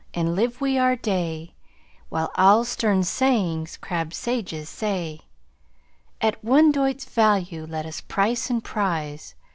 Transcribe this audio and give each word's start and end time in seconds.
and 0.15 0.35
live 0.35 0.59
we 0.59 0.79
our 0.79 0.95
day, 0.95 1.53
While 2.09 2.31
all 2.33 2.65
stern 2.65 3.03
sayings 3.03 3.77
crabbed 3.77 4.15
sages 4.15 4.67
say, 4.67 5.19
At 6.19 6.43
one 6.43 6.71
doit's 6.71 7.05
value 7.05 7.67
let 7.67 7.85
us 7.85 8.01
price 8.01 8.49
and 8.49 8.63
prize! 8.63 9.35